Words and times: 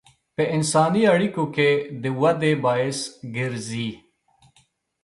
په 0.35 0.43
انساني 0.55 1.03
اړیکو 1.13 1.43
کې 1.55 1.69
د 2.01 2.03
ودې 2.19 2.53
باعث 2.63 2.99
ګرځي. 3.35 3.89